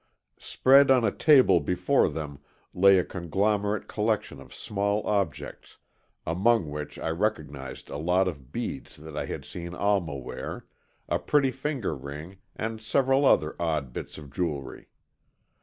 [0.39, 2.39] Spread on a table before them
[2.73, 5.77] lay a conglomerate collection of small objects,
[6.25, 10.65] among which I recognized a lot of beads that I had seen Alma wear,
[11.07, 14.87] a pretty finger ring and several other odd bits of jewellery.